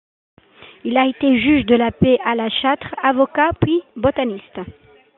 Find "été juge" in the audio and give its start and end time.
1.05-1.67